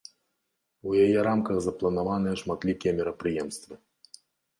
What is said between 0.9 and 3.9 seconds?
У яе рамках запланаваныя шматлікія мерапрыемствы.